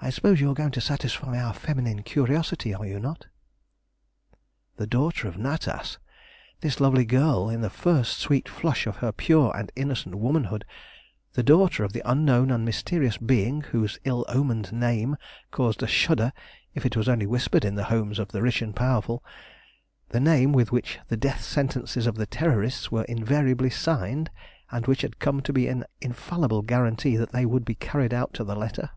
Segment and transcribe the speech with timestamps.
[0.00, 3.26] I suppose you are going to satisfy our feminine curiosity, are you not?"
[4.76, 5.98] The daughter of Natas!
[6.60, 10.64] This lovely girl, in the first sweet flush of her pure and innocent womanhood,
[11.32, 15.16] the daughter of the unknown and mysterious being whose ill omened name
[15.50, 16.32] caused a shudder
[16.72, 19.24] if it was only whispered in the homes of the rich and powerful;
[20.10, 24.30] the name with which the death sentences of the Terrorists were invariably signed,
[24.70, 28.32] and which had come to be an infallible guarantee that they would be carried out
[28.32, 28.90] to the letter.